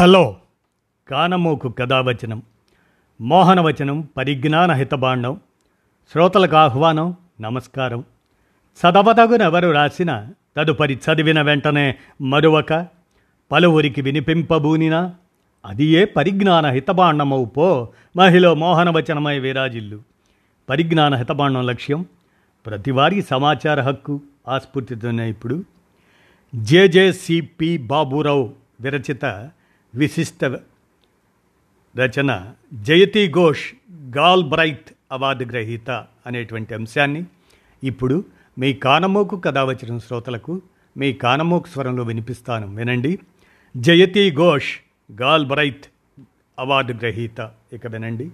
[0.00, 0.36] Hello.
[1.08, 2.42] కానమోకు కథావచనం
[3.20, 5.40] మోహనవచనం పరిజ్ఞాన హితబాండం
[6.12, 8.04] శ్రోతలకు ఆహ్వానం నమస్కారం.
[8.80, 12.86] చదవదగునెవరు రాసిన తదుపరి చదివిన వెంటనే మరువక
[13.52, 15.14] పలువురికి వినిపింపబూనినా
[15.66, 20.02] అది ఏ పరిజ్ఞాన హితబాండమవు పో మహిళ మోహనవచనమై విరాజిల్లు.
[20.68, 22.06] పరిజ్ఞాన హితబాండం లక్ష్యం
[22.66, 25.64] ప్రతివారీ సమాచార హక్కు ఆస్ఫూర్తితోనే ఇప్పుడు.
[26.54, 29.50] జేజేసిపి బాబురావు విరచిత
[29.94, 30.44] విశిష్ట
[31.96, 33.74] రచన జయతి ఘోష్
[34.16, 35.90] గాల్ బ్రైట్ అవార్డు గ్రహీత
[36.26, 37.24] అనేటువంటి అంశాన్ని
[37.84, 38.24] ఇప్పుడు
[38.58, 40.62] మీ కానమోకు కథ వచ్చిన శ్రోతలకు
[40.96, 42.74] మీ కానమోకు స్వరంలో వినిపిస్తాను.
[42.74, 43.18] వినండి.
[43.76, 44.78] జయతి ఘోష్
[45.20, 45.84] గాల్ బ్రైత్
[46.58, 47.52] అవార్డు గ్రహీత.
[47.72, 48.30] ఇక వినండి.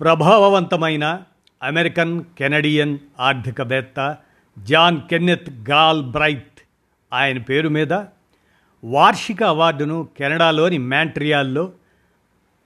[0.00, 1.22] ప్రభావవంతమైన
[1.62, 4.16] అమెరికన్ కెనడియన్ ఆర్థికవేత్త
[4.58, 6.60] జాన్ కెన్నెత్ గాల్ బ్రైత్
[7.12, 7.92] ఆయన పేరు మీద
[8.84, 11.72] వార్షిక అవార్డును కెనడాలోని మ్యాంట్రియాల్లో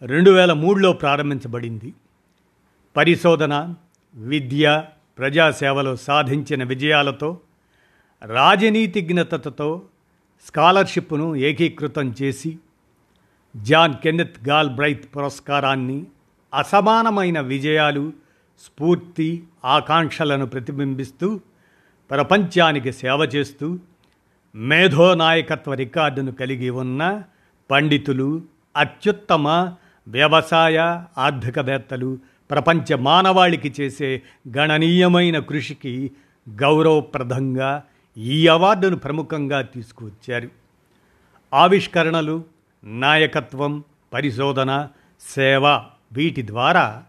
[0.02, 1.94] రెండు వేల మూడులో ప్రారంభించబడింది.
[2.96, 3.74] పరిశోధన
[4.14, 4.84] విద్య
[5.18, 7.40] ప్రజాసేవలో సాధించిన విజయాలతో
[8.22, 9.82] రాజనీతిజ్ఞతతో
[10.46, 12.58] స్కాలర్షిప్ను ఏకీకృతం చేసి
[13.56, 16.06] జాన్ కెన్నెత్ గాల్ బ్రైత్ పురస్కారాన్ని
[16.54, 18.12] అసమానమైన విజయాలు
[18.64, 21.40] స్ఫూర్తి ఆకాంక్షలను ప్రతిబింబిస్తూ
[22.10, 23.78] ప్రపంచానికి సేవ చేస్తూ
[24.54, 27.22] మేధో నాయకత్వ రికార్డును కలిగి ఉన్న
[27.70, 28.42] పండితులు
[28.76, 29.74] అత్యుత్తమ
[30.08, 30.76] వ్యవసాయ
[31.18, 32.18] ఆర్థికవేత్తలు
[32.50, 34.22] ప్రపంచ మానవాళికి చేసే
[34.56, 36.10] గణనీయమైన కృషికి
[36.48, 37.82] గౌరవప్రదంగా
[38.16, 40.48] ఈ అవార్డును ప్రముఖంగా తీసుకువచ్చారు.
[41.54, 42.44] ఆవిష్కరణలు
[42.84, 44.88] నాయకత్వం పరిశోధన
[45.34, 45.66] సేవ
[46.12, 47.02] వీటి ద్వారా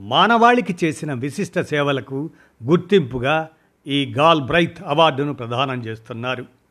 [0.00, 2.30] మానవాళికి చేసిన విశిష్ట సేవలకు
[2.64, 3.48] గుర్తింపుగా
[3.86, 6.61] ఈ గాల్ బ్రైత్ అవార్డును ప్రదానం చేస్తున్నారు.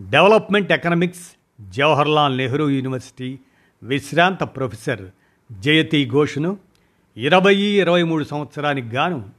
[0.00, 1.24] Development economics
[1.60, 3.38] Jawaharlal Nehru university
[3.82, 5.02] విశ్రాంత ప్రొఫెసర్
[5.52, 6.56] జయతి ఘోష్ను
[7.16, 9.30] ఇరవై ఇరవై మూడు సంవత్సరానికి గాను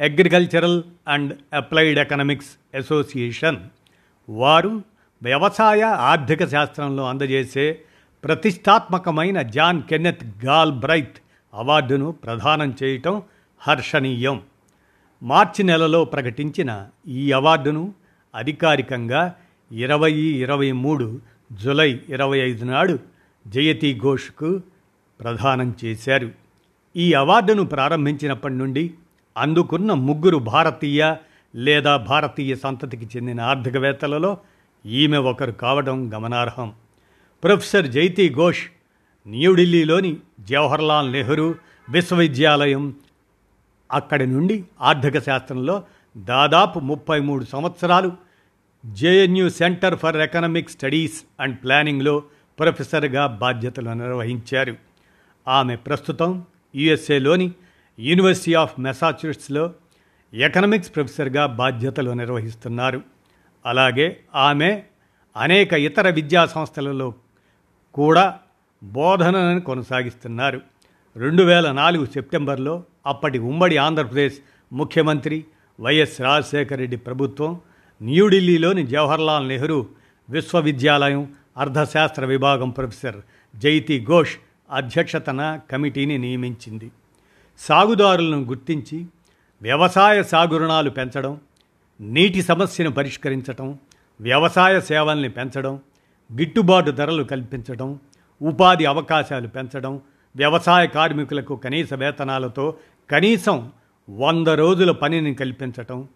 [0.00, 3.58] agricultural and applied economics association
[4.28, 4.82] వారు
[5.22, 7.80] వ్యవసాయ ఆర్థిక శాస్త్రంలో అందజేసే
[8.24, 11.18] ప్రతిష్టాత్మకమైన జాన్ కెన్నెత్ గాల్ బ్రైత్
[11.54, 13.22] అవార్డును ప్రదానం చేయటం
[13.58, 14.42] హర్షణీయం.
[15.22, 17.94] మార్చి నెలలో ప్రకటించిన ఈ అవార్డును
[18.34, 19.34] అధికారికంగా
[19.74, 21.20] ఇరవై ఇరవై మూడు
[21.52, 22.98] జులై ఇరవై ఐదు నాడు
[23.46, 24.60] జయతి ఘోష్కు
[25.20, 26.30] ప్రదానం చేశారు.
[26.96, 28.94] ఈ అవార్డును ప్రారంభించినప్పటి నుండి
[29.36, 31.14] అందుకున్న ముగ్గురు భారతీయ
[31.56, 34.38] లేదా భారతీయ సంతతికి చెందిన ఆర్థికవేత్తలలో
[34.86, 36.72] ఈమె ఒకరు కావడం గమనార్హం.
[37.44, 38.62] ప్రొఫెసర్ జైతి ఘోష్
[39.26, 41.54] న్యూఢిల్లీలోని జవహర్లాల్ నెహ్రూ
[41.90, 42.94] విశ్వవిద్యాలయం
[43.92, 45.82] అక్కడి నుండి ఆర్థిక శాస్త్రంలో
[46.16, 48.12] దాదాపు ముప్పై మూడు సంవత్సరాలు
[48.84, 52.22] JNU centre for economic studies and ప్లానింగ్లో
[52.58, 54.76] ప్రొఫెసర్గా బాధ్యతలు నిర్వహించారు.
[55.48, 57.52] ఆమె ప్రస్తుతం యుఎస్ఏలోని
[57.98, 59.72] యూనివర్సిటీ ఆఫ్ మెసాచ్యూట్స్లో
[60.32, 63.02] ఎకనామిక్స్ ప్రొఫెసర్గా బాధ్యతలు నిర్వహిస్తున్నారు.
[63.66, 64.82] అలాగే ఆమె
[65.36, 67.14] అనేక ఇతర విద్యా సంస్థలలో
[67.94, 68.38] కూడా
[68.84, 70.60] బోధనను కొనసాగిస్తున్నారు.
[71.16, 74.34] రెండు వేల నాలుగు సెప్టెంబర్లో అప్పటి ఉమ్మడి ఆంధ్రప్రదేశ్
[74.72, 75.44] ముఖ్యమంత్రి
[75.80, 77.60] వైఎస్ రాజశేఖర రెడ్డి ప్రభుత్వం
[78.02, 79.86] న్యూఢిల్లీలోని జవహర్లాల్ నెహ్రూ
[80.30, 83.16] విశ్వవిద్యాలయం అర్థశాస్త్ర విభాగం ప్రొఫెసర్
[83.56, 84.36] జైతి ఘోష్
[84.70, 86.90] అధ్యక్షతన కమిటీని నియమించింది.
[87.58, 89.06] సాగుదారులను గుర్తించి
[89.62, 91.40] వ్యవసాయ సాగు రుణాలు పెంచడం
[92.00, 93.78] నీటి సమస్యను పరిష్కరించడం
[94.20, 95.80] వ్యవసాయ సేవల్ని పెంచడం
[96.32, 97.98] గిట్టుబాటు ధరలు కల్పించడం
[98.42, 100.00] ఉపాధి అవకాశాలు పెంచడం
[100.36, 102.76] వ్యవసాయ కార్మికులకు కనీస వేతనాలతో
[103.10, 103.72] కనీసం
[104.10, 106.08] వంద రోజుల పనిని కల్పించటం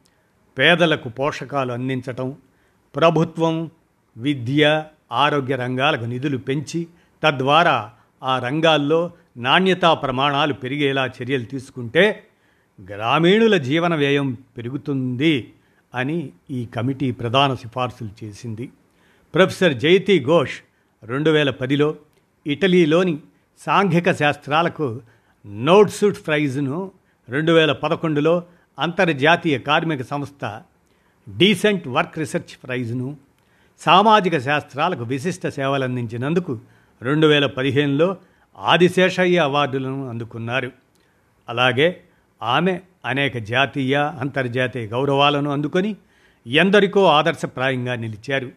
[0.58, 2.36] పేదలకు పోషకాలు అందించటం
[2.96, 3.70] ప్రభుత్వం
[4.16, 6.86] విద్య ఆరోగ్య రంగాలకు నిధులు పెంచి
[7.22, 7.90] తద్వారా
[8.22, 12.24] ఆ రంగాల్లో నాణ్యతా ప్రమాణాలు పెరిగేలా చర్యలు తీసుకుంటే
[12.88, 15.52] గ్రామీణుల జీవన వ్యయం పెరుగుతుంది
[15.94, 18.70] అని ఈ కమిటీ ప్రధాన సిఫార్సులు చేసింది.
[19.34, 20.56] ప్రొఫెసర్ జైతి ఘోష్
[21.04, 21.96] రెండు వేల పదిలో
[22.46, 23.18] ఇటలీలోని
[23.58, 25.02] సాంఘిక శాస్త్రాలకు
[25.46, 26.92] నోట్సుట్ ప్రైజ్ను
[27.28, 28.42] రెండు వేల పదకొండులో
[28.78, 30.60] అంతర్జాతీయ కార్మిక సంస్థ
[31.28, 33.16] డీసెంట్ వర్క్ రీసెర్చ్ ప్రైజ్ను
[33.78, 36.60] సామాజిక శాస్త్రాలకు విశిష్ట సేవలు అందించినందుకు
[37.02, 38.16] రెండు వేల పదిహేనులో
[38.58, 40.70] ఆదిశేషయ్య అవార్డులను అందుకున్నారు.
[41.48, 42.00] అలాగే
[42.42, 45.96] ఆమె అనేక జాతీయ అంతర్జాతీయ గౌరవాలను అందుకొని
[46.46, 48.50] ఎందరికో ఆదర్శప్రాయంగా నిలిచారు.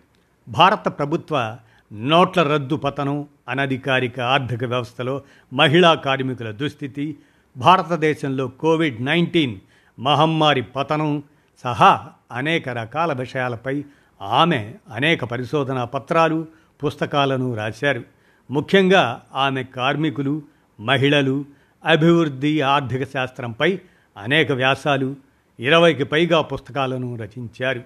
[0.48, 1.58] భారత ప్రభుత్వ
[1.94, 5.22] నోట్ల రద్దు పతనం అనధికారిక ఆర్థిక వ్యవస్థలో
[5.54, 7.18] మహిళా కార్మికుల దుస్థితి
[7.58, 9.60] భారతదేశంలో కోవిడ్ నైన్టీన్
[10.02, 11.24] మహమ్మారి పతనం
[11.64, 13.84] సహా అనేక రకాల విషయాలపై
[14.22, 16.48] ఆమె అనేక పరిశోధనా పత్రాలు
[16.84, 18.04] పుస్తకాలను రాశారు.
[18.52, 20.42] ముఖ్యంగా ఆమె కార్మికులు
[20.80, 21.46] మహిళలు
[21.86, 23.80] అభివృద్ధి ఆర్థిక శాస్త్రంపై
[24.18, 25.16] అనేక వ్యాసాలు
[25.60, 27.84] ఇరవైకి పైగా పుస్తకాలను రచించారు.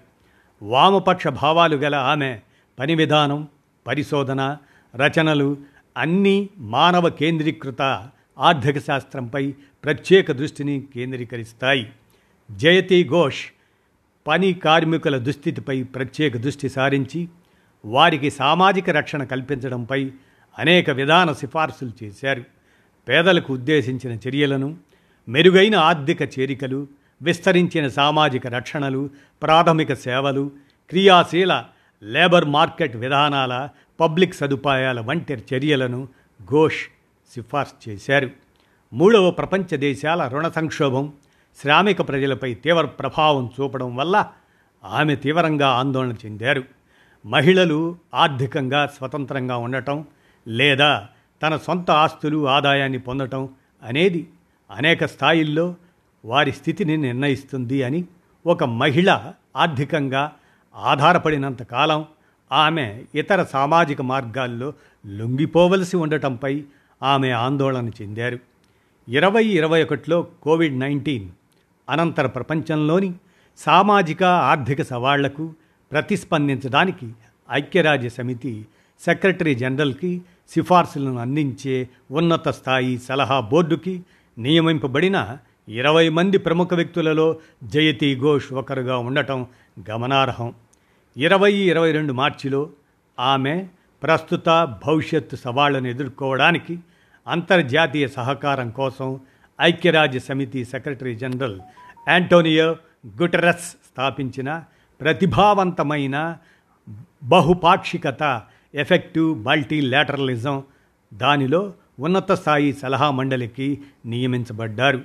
[0.62, 2.40] వామపక్ష భావాలు గల ఆమె
[2.80, 3.48] పని విధానం
[3.88, 4.58] పరిశోధన
[4.96, 5.58] రచనలు
[5.98, 7.82] అన్నీ మానవ కేంద్రీకృత
[8.40, 9.54] ఆర్థిక శాస్త్రంపై
[9.84, 11.92] ప్రత్యేక దృష్టిని కేంద్రీకరిస్తాయి.
[12.52, 13.44] జయతి ఘోష్
[14.28, 17.28] పని కార్మికుల దుస్థితిపై ప్రత్యేక దృష్టి సారించి
[17.86, 20.12] వారికి సామాజిక రక్షణ కల్పించడంపై
[20.60, 22.44] అనేక విధాన సిఫార్సులు చేశారు.
[23.08, 24.78] పేదలకు ఉద్దేశించిన చర్యలను
[25.30, 26.88] మెరుగైన ఆర్థిక చేరికలు
[27.22, 29.10] విస్తరించిన సామాజిక రక్షణలు
[29.42, 30.52] ప్రాథమిక సేవలు
[30.90, 31.66] క్రియాశీల
[32.04, 33.70] లేబర్ మార్కెట్ విధానాల
[34.00, 36.08] పబ్లిక్ సదుపాయాల వంటి చర్యలను
[36.52, 36.86] ఘోష్
[37.36, 38.30] సిఫార్సు చేశారు.
[38.94, 41.14] మూడవ ప్రపంచ దేశాల రుణ సంక్షోభం
[41.62, 44.28] శ్రామిక ప్రజలపై తీవ్ర ప్రభావం చూపడం వల్ల
[44.86, 46.64] ఆమె తీవ్రంగా ఆందోళన చెందారు.
[47.26, 50.06] మహిళలు ఆర్థికంగా స్వతంత్రంగా ఉండటం
[50.48, 51.08] లేదా
[51.44, 53.50] తన సొంత ఆస్తులు ఆదాయాన్ని పొందటం
[53.84, 54.28] అనేది
[54.72, 55.76] అనేక స్థాయిల్లో
[56.26, 58.06] వారి స్థితిని నిర్ణయిస్తుంది అని
[58.48, 60.32] ఒక మహిళ ఆర్థికంగా
[60.76, 62.06] ఆధారపడినంత కాలం
[62.52, 64.74] ఆమె ఇతర సామాజిక మార్గాల్లో
[65.08, 66.64] లొంగిపోవలసి ఉండటంపై
[67.04, 68.40] ఆమె ఆందోళన చెందారు.
[69.10, 71.30] ఇరవై ఇరవై ఒకటిలో కోవిడ్ నైన్టీన్
[71.90, 73.14] అనంతర ప్రపంచంలోని
[73.58, 75.54] సామాజిక ఆర్థిక సవాళ్ళకు
[75.92, 77.12] ప్రతిస్పందించడానికి
[77.52, 78.66] ఐక్యరాజ్య సమితి
[79.06, 84.04] సెక్రటరీ జనరల్కి సిఫార్సులను అందించే ఉన్నత స్థాయి సలహా బోర్డుకి
[84.38, 85.38] నియమింపబడిన
[85.70, 89.46] ఇరవై మంది ప్రముఖ వ్యక్తులలో జయతి ఘోష్ ఒకరుగా ఉండటం
[89.92, 90.54] గమనార్హం.
[91.18, 92.70] ఇరవై ఇరవై రెండు మార్చిలో
[93.20, 93.68] ఆమె
[94.04, 96.80] ప్రస్తుత భవిష్యత్తు సవాళ్ళను ఎదుర్కోవడానికి
[97.28, 99.20] అంతర్జాతీయ సహకారం కోసం
[99.62, 101.60] ఐక్యరాజ్య సమితి సెక్రటరీ జనరల్
[102.08, 102.76] యాంటోనియో
[103.22, 104.64] గుటరస్ స్థాపించిన
[105.02, 106.38] ప్రతిభావంతమైన
[107.24, 108.42] బహుపాక్షికత
[108.76, 110.64] ఎఫెక్టివ్ మల్టీలాటరలిజం
[111.14, 115.02] దానిలో ఉన్నత స్థాయి సలహా మండలికి నియమించబడ్డారు.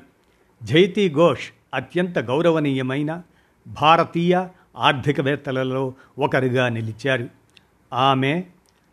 [0.62, 3.22] జైతి ఘోష్ అత్యంత గౌరవనీయమైన
[3.66, 4.46] భారతీయ
[4.76, 7.28] ఆర్థికవేత్తలలో ఒకరుగా నిలిచారు.
[7.92, 8.44] ఆమె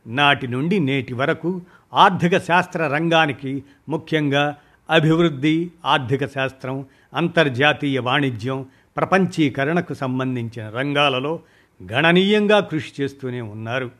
[0.07, 1.61] నాటి నుండి నేటి వరకు
[1.93, 4.55] ఆర్థిక శాస్త్ర రంగానికి ముఖ్యంగా
[4.89, 8.65] అభివృద్ధి ఆర్థిక శాస్త్రం అంతర్జాతీయ వాణిజ్యం
[8.97, 11.39] ప్రపంచీకరణకు సంబంధించిన రంగాలలో
[11.83, 13.91] గణనీయంగా కృషి చేస్తూనే ఉన్నారు.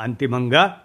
[0.00, 0.76] అంతిమంగా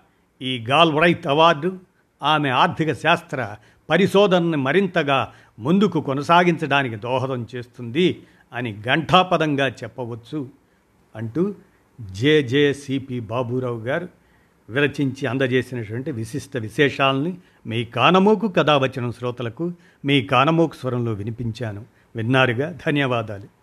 [0.41, 1.79] ఈ గాల్వరైత్ అవార్డు
[2.23, 3.55] ఆమె ఆర్థిక శాస్త్ర
[3.89, 10.49] పరిశోధనను మరింతగా ముందుకు కొనసాగించడానికి దోహదం చేస్తుంది అని ఘంటాపదంగా చెప్పవచ్చు
[11.15, 11.55] అంటూ
[12.01, 14.07] జేజేసిపి బాబురావు గారు
[14.69, 17.37] విరచించి అందజేసినటువంటి విశిష్ట విశేషాలని
[17.67, 19.73] మీ కానమోకు కథావచనం శ్రోతలకు
[20.05, 21.85] మీ కానమోకు స్వరంలో వినిపించాను.
[22.15, 22.77] విన్నారుగా?
[22.87, 23.58] ధన్యవాదాలు.